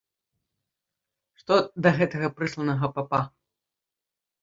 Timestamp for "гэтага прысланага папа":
2.01-3.25